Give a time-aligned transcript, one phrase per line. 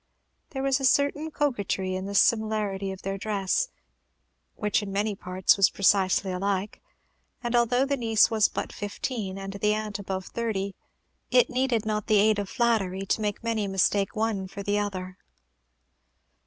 [0.49, 3.69] There was a certain coquetry in the similarity of their dress,
[4.55, 6.81] which in many parts was precisely alike;
[7.43, 10.73] and although the niece was but fifteen, and the aunt above thirty,
[11.29, 15.19] it needed not the aid of flattery to make many mistake one for the other.